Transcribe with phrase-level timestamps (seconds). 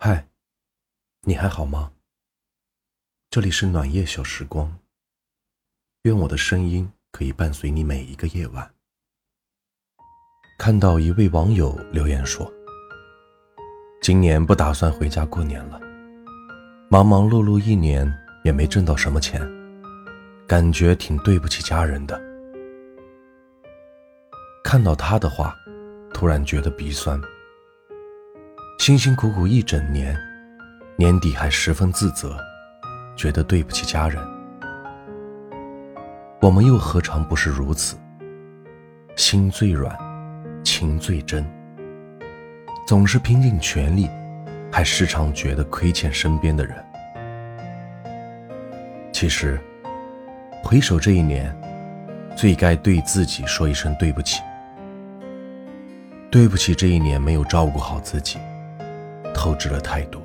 [0.00, 0.28] 嗨，
[1.22, 1.90] 你还好吗？
[3.30, 4.78] 这里是暖夜小时光，
[6.02, 8.70] 愿我的声音可以伴随你每一个夜晚。
[10.56, 12.48] 看到一位网友留言说
[14.00, 15.80] ：“今年不打算回家过年了，
[16.88, 18.08] 忙忙碌碌一年
[18.44, 19.42] 也没挣到什么钱，
[20.46, 22.16] 感觉挺对不起家人的。”
[24.62, 25.56] 看到他的话，
[26.14, 27.20] 突然觉得鼻酸。
[28.88, 30.16] 辛辛苦苦一整年，
[30.96, 32.38] 年底还十分自责，
[33.14, 34.18] 觉得对不起家人。
[36.40, 37.98] 我们又何尝不是如此？
[39.14, 39.94] 心最软，
[40.64, 41.44] 情最真，
[42.86, 44.08] 总是拼尽全力，
[44.72, 46.82] 还时常觉得亏欠身边的人。
[49.12, 49.60] 其实，
[50.64, 51.54] 回首这一年，
[52.34, 54.40] 最该对自己说一声对不起。
[56.30, 58.38] 对不起，这一年没有照顾好自己，
[59.38, 60.20] 透支了太多，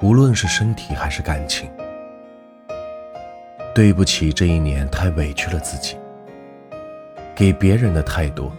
[0.00, 1.68] 无论是身体还是感情。
[3.74, 5.96] 对不起，这一年太委屈了自己，
[7.34, 8.52] 给别人的太多，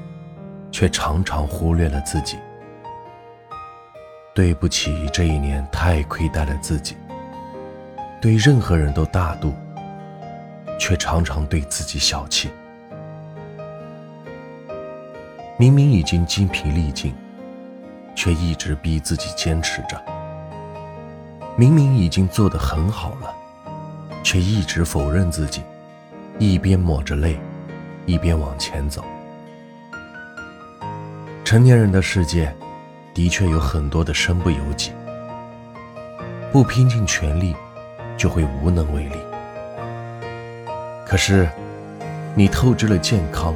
[0.69, 2.37] 却常常忽略了自己。
[4.35, 6.97] 对不起，这一年太亏待了自己，
[8.21, 9.53] 对任何人都大度，
[10.77, 12.49] 却常常对自己小气。
[15.57, 17.15] 明明已经精疲力尽，
[18.23, 19.97] 却一直逼自己坚持着；
[21.55, 23.33] 明明已经做得很好了，
[24.21, 25.63] 却一直否认自己，
[26.37, 27.39] 一边抹着泪，
[28.05, 29.03] 一边往前走。
[31.43, 32.55] 成年人的世界，
[33.11, 34.91] 的确有很多的身不由己，
[36.51, 37.55] 不拼尽全力，
[38.15, 39.15] 就会无能为力。
[41.07, 41.49] 可是，
[42.35, 43.55] 你透支了健康。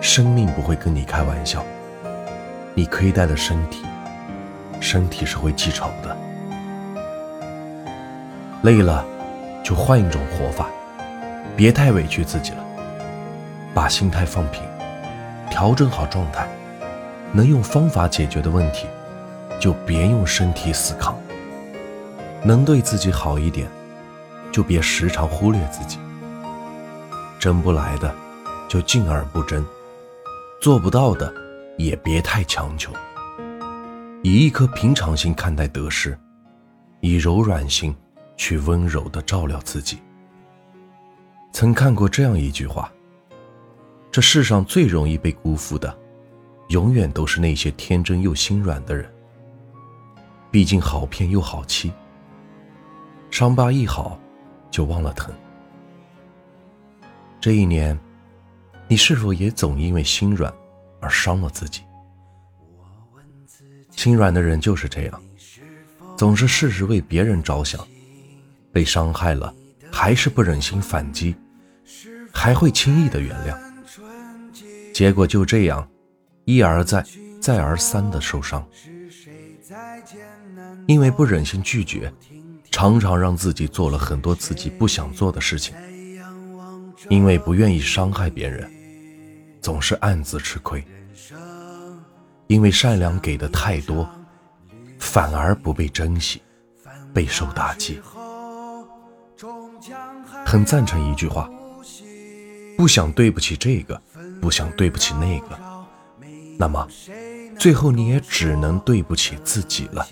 [0.00, 1.62] 生命不会跟你开玩笑，
[2.78, 3.86] 你亏待了身体，
[4.80, 6.14] 身体是会记仇的。
[8.60, 9.02] 累了，
[9.64, 10.66] 就换一种活法，
[11.56, 12.62] 别太委屈自己了，
[13.72, 14.62] 把心态放平，
[15.48, 16.46] 调整好状态。
[17.32, 18.86] 能用方法解决的问题，
[19.58, 21.16] 就别用身体死扛。
[22.42, 23.66] 能对自己好一点，
[24.52, 25.98] 就别时常忽略自己。
[27.38, 28.14] 争不来的，
[28.68, 29.64] 就敬而不争。
[30.60, 31.32] 做不到的，
[31.76, 32.92] 也别太强求。
[34.22, 36.18] 以一颗平常心看待得失，
[37.00, 37.94] 以柔软心
[38.36, 39.98] 去温柔的照料自己。
[41.52, 42.92] 曾看过这样一句话：
[44.10, 45.96] 这世上最容易被辜负的，
[46.68, 49.10] 永远都是那些天真又心软的人。
[50.50, 51.92] 毕竟好骗又好欺，
[53.30, 54.18] 伤疤一好，
[54.70, 55.32] 就忘了疼。
[57.40, 57.98] 这一年。
[58.88, 60.54] 你是否也总因为心软
[61.06, 61.82] 而伤了自己？
[63.92, 65.22] 心软的人就是这样，
[66.16, 67.86] 总是事事为别人着想，
[68.72, 69.54] 被伤害了
[69.92, 71.36] 还是不忍心反击，
[72.32, 73.56] 还会轻易的原谅，
[74.92, 75.88] 结果就这样
[76.44, 77.04] 一而再、
[77.40, 78.66] 再而三的受伤。
[80.88, 82.12] 因为不忍心拒绝，
[82.72, 85.72] 常常让自己做了很多自己不想做的事情。
[87.08, 88.68] 因为不愿意伤害别人。
[89.62, 90.84] 总是暗自吃亏，
[92.46, 94.08] 因为善良给的太多，
[94.98, 96.42] 反而不被珍惜，
[97.12, 98.00] 备受打击。
[100.44, 101.50] 很赞成一句话：
[102.76, 104.00] 不想对不起这个，
[104.40, 105.58] 不想对不起那个，
[106.58, 106.86] 那么
[107.58, 110.06] 最后你也只能对不起自己了。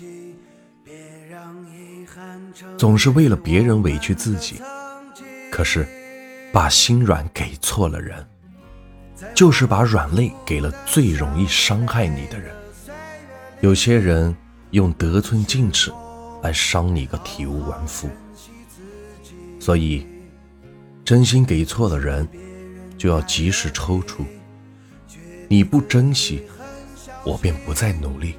[2.77, 4.61] 总是为了别人委屈自己，
[5.51, 5.87] 可是
[6.51, 8.25] 把心软给错了人。
[9.33, 12.53] 就是把软肋给了最容易伤害你的人。
[13.61, 14.35] 有些人
[14.71, 15.91] 用得寸进尺
[16.43, 18.09] 来伤你个体无完肤，
[19.59, 20.05] 所以
[21.03, 22.27] 真心给错了人，
[22.97, 24.25] 就要及时抽出。
[25.47, 26.43] 你不珍惜，
[27.23, 28.35] 我便不再努力。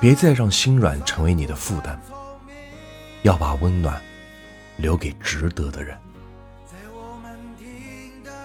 [0.00, 1.98] 别再让心软成为你的负担，
[3.22, 4.02] 要把温暖
[4.76, 5.96] 留给值得的人。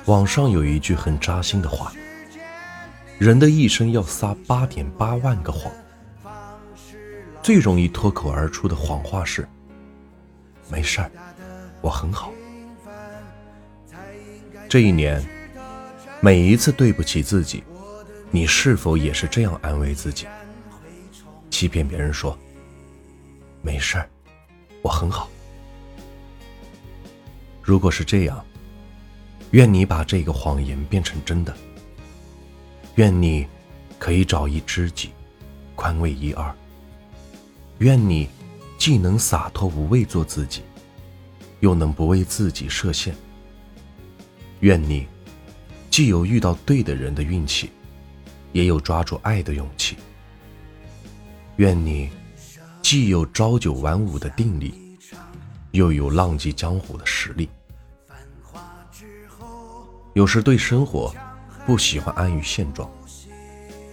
[0.10, 1.94] 网上有一句很扎心的话
[3.20, 5.72] ：“人的一生要撒八点八万个谎，
[7.44, 9.48] 最容易脱口而出的谎话是
[10.68, 11.12] ‘没事儿，
[11.80, 12.34] 我很好’。”
[14.68, 15.24] 这一年，
[16.22, 17.64] 每一次对不起自己，
[18.32, 20.26] 你是否也是这样安慰自己？
[21.52, 22.36] 欺骗别人说
[23.62, 24.10] “没事儿，
[24.82, 25.30] 我很好”。
[27.62, 28.44] 如果是这样，
[29.52, 31.56] 愿你把这个谎言变成真的。
[32.96, 33.48] 愿你
[33.98, 35.10] 可以找一知己，
[35.76, 36.54] 宽慰一二，
[37.80, 38.28] 愿你
[38.78, 40.62] 既能洒脱无畏做自己，
[41.62, 43.16] 又能不为自己设限。
[44.60, 45.08] 愿你
[45.90, 47.70] 既有遇到对的人的运气，
[48.52, 49.96] 也有抓住爱的勇气。
[51.56, 52.10] 愿你
[52.82, 54.74] 既有朝九晚五的定力，
[55.72, 57.50] 又有浪迹江湖的实力。
[60.14, 61.14] 有时对生活
[61.66, 62.90] 不喜欢安于现状，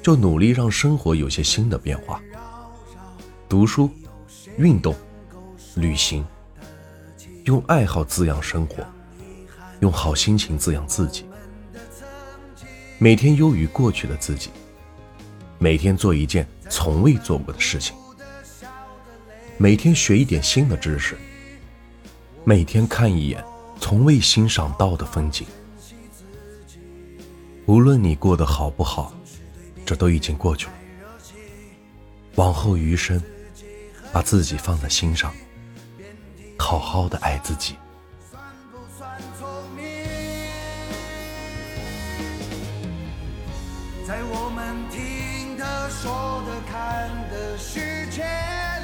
[0.03, 2.21] 就努力让生活有些新的变化。
[3.49, 3.91] 读书、
[4.57, 4.95] 运动、
[5.75, 6.25] 旅行，
[7.45, 8.85] 用爱好滋养生活，
[9.81, 11.27] 用好心情滋养自己。
[12.99, 14.51] 每天优于过去的自己，
[15.59, 16.47] 每天做一件。
[16.69, 17.95] 从未做过的事情，
[19.57, 21.17] 每天学一点新的知识，
[22.43, 23.43] 每天看一眼
[23.79, 25.47] 从未欣赏到的风景。
[27.67, 29.13] 无论你过得好不好，
[29.85, 30.73] 这都已经过去了。
[32.37, 33.21] 往后余生，
[34.13, 35.35] 把自己放在心上，
[36.57, 37.75] 好好的爱自己。
[44.07, 48.23] 在我们听的、说的、看的世界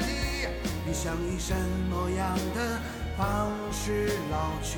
[0.01, 0.49] 里，
[0.85, 1.55] 你想以什
[1.89, 2.81] 么样的
[3.17, 4.77] 方式老去？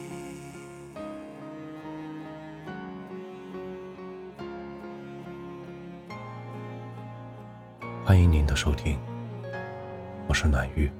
[8.03, 8.97] 欢迎您的收听，
[10.27, 10.91] 我是暖玉，